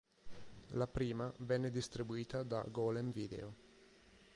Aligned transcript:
La 0.71 0.87
prima 0.87 1.31
venne 1.41 1.69
distribuita 1.69 2.41
da 2.41 2.63
Golem 2.67 3.11
Video. 3.11 3.55